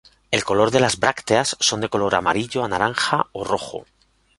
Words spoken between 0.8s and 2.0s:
brácteas son de